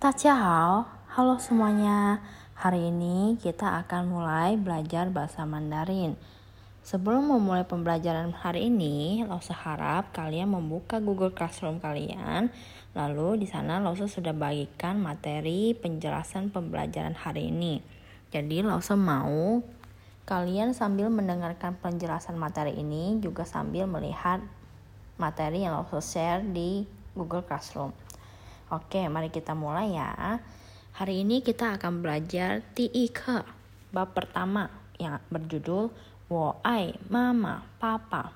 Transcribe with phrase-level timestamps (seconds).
[0.00, 2.24] Tachihao, halo semuanya.
[2.56, 6.16] Hari ini kita akan mulai belajar bahasa Mandarin.
[6.80, 12.48] Sebelum memulai pembelajaran hari ini, Lausa harap kalian membuka Google Classroom kalian.
[12.96, 17.84] Lalu di sana Lausa sudah bagikan materi penjelasan pembelajaran hari ini.
[18.32, 19.60] Jadi Lausa mau
[20.24, 24.40] kalian sambil mendengarkan penjelasan materi ini juga sambil melihat
[25.20, 27.92] materi yang Lausa share di Google Classroom.
[28.70, 30.38] Oke, mari kita mulai ya.
[30.94, 32.62] Hari ini kita akan belajar
[33.10, 33.42] Ke
[33.90, 35.90] bab pertama yang berjudul
[36.30, 38.30] Wo ai mama papa.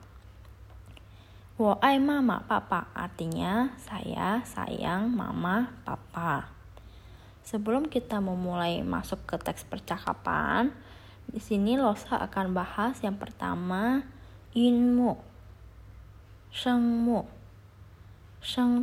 [1.55, 6.51] Wo ai mama papa artinya saya sayang mama papa.
[7.47, 10.75] Sebelum kita memulai masuk ke teks percakapan,
[11.31, 14.03] di sini Losa akan bahas yang pertama
[14.51, 15.15] inmu,
[16.51, 17.23] shengmu,
[18.43, 18.83] sheng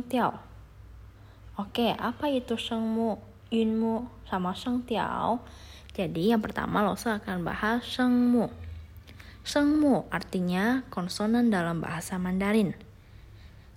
[1.62, 3.22] Oke, apa itu shengmu,
[3.54, 5.38] yunmu, sama sheng tiao?
[5.94, 8.50] Jadi yang pertama Losa akan bahas shengmu.
[9.46, 12.74] Shengmu artinya konsonan dalam bahasa Mandarin.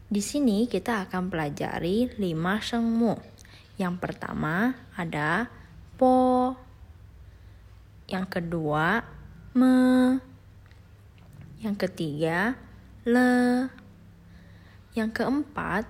[0.09, 3.21] Di sini kita akan pelajari lima shengmu.
[3.77, 5.45] Yang pertama ada
[5.93, 6.57] po.
[8.09, 9.05] Yang kedua
[9.53, 10.17] me.
[11.61, 12.57] Yang ketiga
[13.05, 13.69] le.
[14.97, 15.85] Yang keempat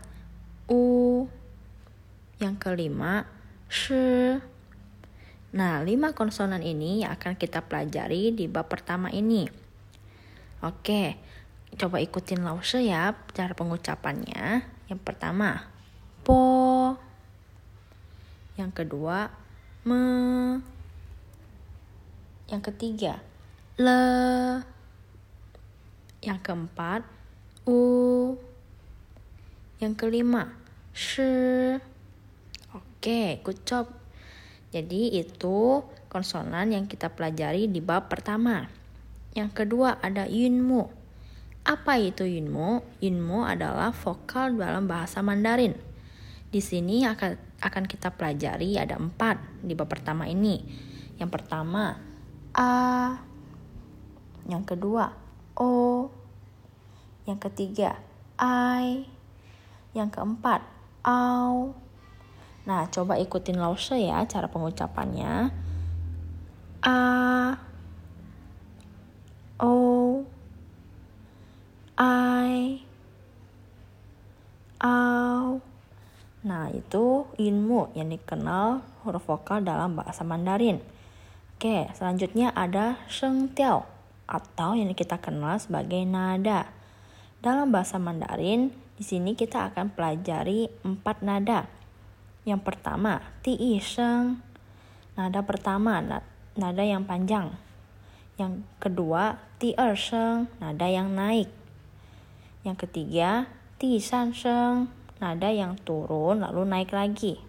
[0.68, 1.24] u.
[2.36, 3.23] Yang kelima,
[3.72, 4.36] shi.
[5.55, 9.47] Nah, lima konsonan ini yang akan kita pelajari di bab pertama ini.
[10.59, 11.16] Oke,
[11.80, 14.68] coba ikutin lause ya cara pengucapannya.
[14.91, 15.72] Yang pertama,
[16.28, 17.00] po.
[18.59, 19.31] Yang kedua,
[19.88, 20.03] me.
[22.51, 23.24] Yang ketiga,
[23.79, 24.03] le.
[26.19, 27.01] Yang keempat,
[27.63, 27.79] u.
[29.79, 30.51] Yang kelima,
[30.91, 31.94] shi.
[33.06, 33.86] Oke, good job.
[34.74, 38.66] Jadi itu konsonan yang kita pelajari di bab pertama.
[39.38, 40.90] Yang kedua ada yunmu.
[41.70, 42.82] Apa itu yunmu?
[43.06, 45.78] Yunmu adalah vokal dalam bahasa Mandarin.
[46.50, 50.66] Di sini akan akan kita pelajari ada empat di bab pertama ini.
[51.22, 52.02] Yang pertama
[52.58, 53.22] a,
[54.50, 55.14] yang kedua
[55.54, 56.10] o,
[57.30, 58.02] yang ketiga
[58.42, 59.06] i,
[59.94, 60.66] yang keempat
[61.06, 61.84] au,
[62.66, 65.53] Nah, coba ikutin lause ya cara pengucapannya.
[66.81, 66.98] A
[69.62, 69.74] O
[71.98, 72.81] I
[74.81, 75.62] Au.
[76.46, 80.81] Nah, itu inmu yang dikenal huruf vokal dalam bahasa Mandarin.
[81.58, 83.86] Oke, selanjutnya ada sheng tiao
[84.25, 86.70] atau yang kita kenal sebagai nada.
[87.42, 91.70] Dalam bahasa Mandarin, di sini kita akan pelajari empat nada
[92.45, 94.38] yang pertama, ti sheng.
[95.17, 95.97] Nada pertama,
[96.53, 97.50] nada yang panjang.
[98.38, 101.50] Yang kedua, ti er sheng, nada yang naik.
[102.61, 103.50] Yang ketiga,
[103.81, 107.41] ti san sheng, nada yang turun lalu naik lagi.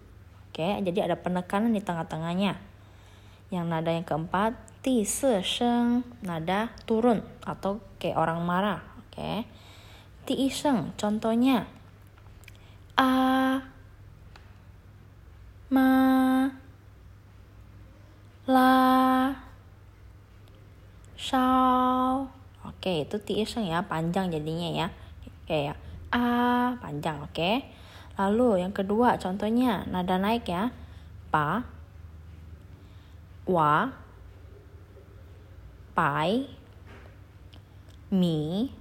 [0.49, 2.57] Oke, jadi ada penekanan di tengah-tengahnya.
[3.53, 8.81] Yang nada yang keempat, ti se sheng, nada turun atau kayak orang marah.
[9.05, 9.45] Oke.
[10.25, 11.69] Ti sheng, contohnya
[12.97, 13.09] a
[15.67, 16.47] ma
[18.47, 18.71] la
[21.19, 22.31] shao.
[22.63, 24.87] Oke itu ti ya panjang jadinya ya.
[25.43, 25.75] Oke ya
[26.15, 27.51] a panjang oke.
[28.15, 30.71] Lalu yang kedua contohnya nada naik ya.
[31.27, 31.67] Pa
[33.43, 33.91] wa
[35.91, 36.47] pai
[38.15, 38.71] mi.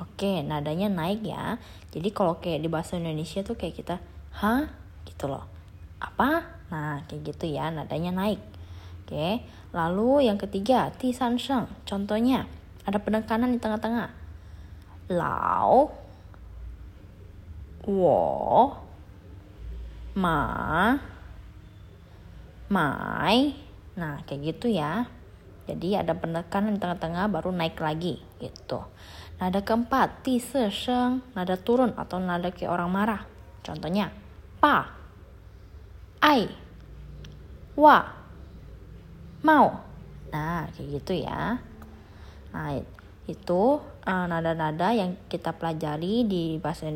[0.00, 1.60] Oke nadanya naik ya.
[1.92, 3.96] Jadi kalau kayak di bahasa Indonesia tuh kayak kita
[4.32, 4.72] hah
[5.04, 5.51] gitu loh
[6.02, 6.30] apa?
[6.74, 8.42] Nah, kayak gitu ya, nadanya naik.
[9.02, 11.70] Oke, lalu yang ketiga, ti san sheng.
[11.86, 12.50] Contohnya,
[12.82, 14.10] ada penekanan di tengah-tengah.
[15.12, 15.92] Lao,
[17.86, 18.22] wo,
[20.18, 20.40] ma,
[22.72, 23.54] mai.
[23.92, 25.06] Nah, kayak gitu ya.
[25.68, 28.82] Jadi ada penekanan di tengah-tengah baru naik lagi gitu.
[29.38, 33.22] Nada keempat, ti se sheng, nada turun atau nada kayak orang marah.
[33.62, 34.10] Contohnya,
[34.58, 35.01] pa,
[36.22, 36.46] ai,
[37.74, 38.06] wa,
[39.42, 39.82] mau.
[40.30, 41.58] Nah, kayak gitu ya.
[42.54, 42.78] Nah,
[43.26, 43.62] itu
[44.06, 46.86] uh, nada-nada yang kita pelajari di bahasa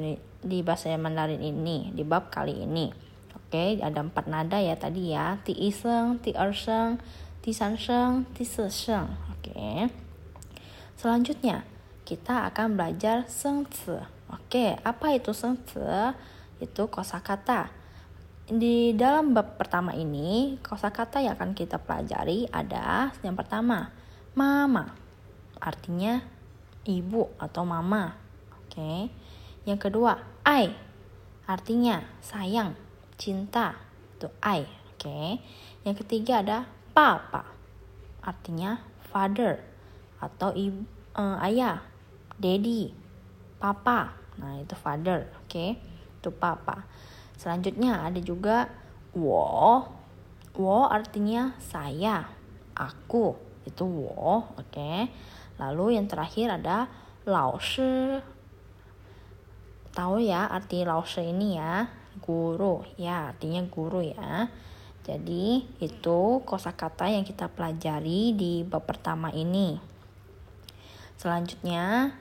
[0.46, 2.86] di bahasa Mandarin ini di bab kali ini.
[3.34, 5.42] Oke, ada empat nada ya tadi ya.
[5.42, 7.02] Ti iseng, ti erseng,
[7.42, 9.10] ti sanseng, ti seseng.
[9.34, 9.90] Oke.
[10.94, 11.66] Selanjutnya,
[12.06, 14.06] kita akan belajar sengce.
[14.30, 16.14] Oke, apa itu sengce?
[16.62, 17.85] Itu kosakata
[18.46, 23.90] di dalam bab pertama ini kosakata yang akan kita pelajari ada yang pertama
[24.38, 24.94] mama.
[25.58, 26.22] Artinya
[26.86, 28.14] ibu atau mama.
[28.62, 29.10] Oke.
[29.66, 30.70] Yang kedua ai.
[31.50, 32.78] Artinya sayang
[33.18, 33.74] cinta.
[34.14, 34.62] Itu ai.
[34.94, 35.42] Oke.
[35.82, 37.50] Yang ketiga ada papa.
[38.22, 38.78] Artinya
[39.10, 39.58] father
[40.22, 40.86] atau ibu
[41.18, 41.82] uh, ayah.
[42.38, 42.94] Daddy
[43.58, 44.14] papa.
[44.38, 45.34] Nah itu father.
[45.42, 45.82] Oke.
[46.22, 46.86] Itu papa
[47.36, 48.72] Selanjutnya ada juga
[49.12, 49.84] wo.
[50.56, 52.24] Wo artinya saya,
[52.72, 53.36] aku.
[53.68, 54.72] Itu wo, oke.
[54.72, 55.08] Okay.
[55.56, 56.88] Lalu yang terakhir ada
[57.28, 58.20] lao shi.
[59.96, 61.88] Tahu ya arti lao shi ini ya,
[62.20, 62.84] guru.
[63.00, 64.48] Ya, artinya guru ya.
[65.06, 69.78] Jadi itu kosakata yang kita pelajari di bab pertama ini.
[71.16, 72.12] Selanjutnya,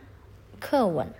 [0.63, 1.11] kewen.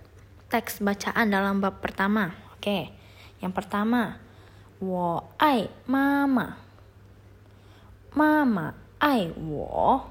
[0.48, 2.32] Teks bacaan dalam bab pertama.
[2.56, 3.05] Oke.
[3.44, 4.20] Yang pertama,
[4.80, 6.56] wo ai mama.
[8.16, 10.02] Mama ai wo.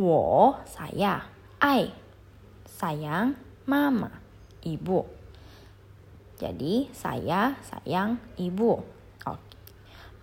[0.00, 1.28] Wo saya,
[1.60, 1.92] ai
[2.66, 3.36] sayang
[3.68, 4.08] mama,
[4.64, 5.04] ibu.
[6.40, 8.80] Jadi saya sayang ibu.
[9.28, 9.56] Oke.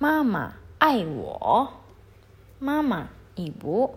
[0.01, 1.69] Mama ai wo.
[2.57, 3.05] Mama
[3.37, 3.93] ibu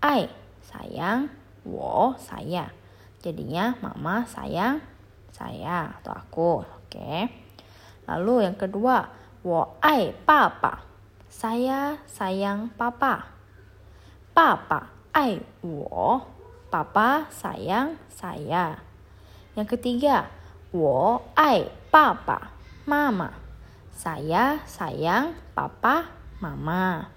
[0.00, 0.32] ai
[0.64, 1.28] sayang
[1.68, 2.72] wo saya.
[3.20, 4.80] Jadinya mama sayang
[5.28, 6.77] saya atau aku.
[6.88, 7.28] Oke.
[8.08, 9.04] Lalu yang kedua,
[9.44, 10.88] wo ai papa.
[11.28, 13.28] Saya sayang papa.
[14.32, 16.24] Papa ai wo.
[16.72, 18.80] Papa sayang saya.
[19.52, 20.32] Yang ketiga,
[20.72, 22.56] wo ai papa.
[22.88, 23.36] Mama.
[23.92, 26.08] Saya sayang papa,
[26.40, 27.12] mama.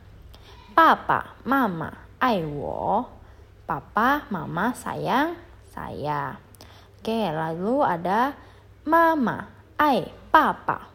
[0.76, 3.08] Papa, mama, ai wo.
[3.64, 5.38] Papa, mama sayang
[5.72, 6.42] saya.
[6.98, 8.34] Oke, lalu ada
[8.84, 9.46] mama,
[9.82, 10.94] ai papa.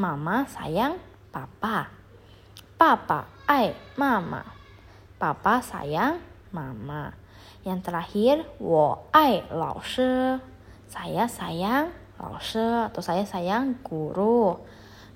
[0.00, 0.96] Mama sayang
[1.28, 1.92] papa.
[2.80, 4.40] Papa ai mama.
[5.20, 6.16] Papa sayang
[6.48, 7.12] mama.
[7.60, 9.12] Yang terakhir, wo
[9.52, 10.40] lao shi.
[10.88, 14.64] Saya sayang lao shi atau saya sayang guru.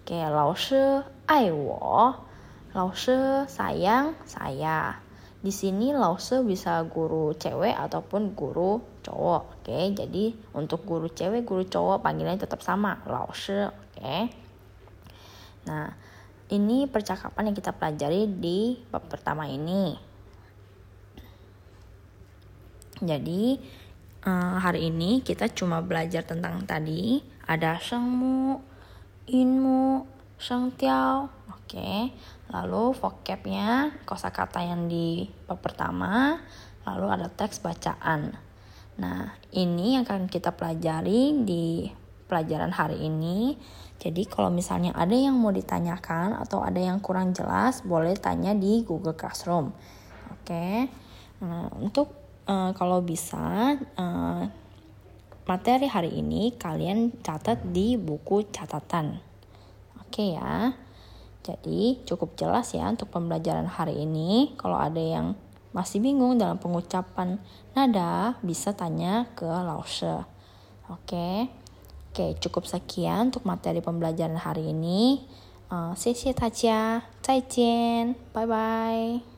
[0.04, 2.12] Oke, lao shi ai wo.
[2.76, 5.00] Lao shi sayang saya.
[5.40, 5.96] Di sini
[6.44, 9.60] bisa guru cewek ataupun guru cowok.
[9.60, 13.72] Oke, jadi untuk guru cewek, guru cowok panggilannya tetap sama, lause.
[13.72, 14.30] Oke.
[15.66, 15.92] Nah,
[16.50, 19.94] ini percakapan yang kita pelajari di bab pertama ini.
[23.00, 23.56] Jadi
[24.26, 28.60] eh, hari ini kita cuma belajar tentang tadi ada shengmu,
[29.30, 30.04] inmu,
[30.36, 31.30] shengtiao.
[31.54, 32.12] Oke.
[32.50, 36.42] Lalu vocabnya kosakata yang di bab pertama,
[36.82, 38.49] lalu ada teks bacaan.
[39.00, 41.88] Nah, ini yang akan kita pelajari di
[42.28, 43.56] pelajaran hari ini.
[43.96, 48.84] Jadi kalau misalnya ada yang mau ditanyakan atau ada yang kurang jelas, boleh tanya di
[48.84, 49.72] Google Classroom.
[50.36, 50.86] Oke.
[51.40, 52.12] Nah, untuk
[52.44, 54.44] uh, kalau bisa uh,
[55.48, 59.18] materi hari ini kalian catat di buku catatan.
[60.04, 60.76] Oke ya.
[61.40, 64.54] Jadi cukup jelas ya untuk pembelajaran hari ini.
[64.60, 65.34] Kalau ada yang
[65.75, 67.37] masih bingung dalam pengucapan
[67.75, 70.23] nada, bisa tanya ke Lause.
[70.87, 71.51] Oke.
[72.15, 75.27] Oke, cukup sekian untuk materi pembelajaran hari ini.
[75.67, 79.28] Uh, 谢谢大家，再见，拜拜。